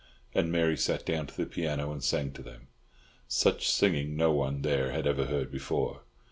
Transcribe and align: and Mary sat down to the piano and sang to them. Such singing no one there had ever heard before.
and 0.33 0.51
Mary 0.51 0.75
sat 0.75 1.05
down 1.05 1.27
to 1.27 1.37
the 1.37 1.45
piano 1.45 1.91
and 1.91 2.03
sang 2.03 2.31
to 2.31 2.41
them. 2.41 2.69
Such 3.27 3.69
singing 3.69 4.15
no 4.15 4.31
one 4.31 4.63
there 4.63 4.91
had 4.93 5.05
ever 5.05 5.25
heard 5.27 5.51
before. 5.51 6.01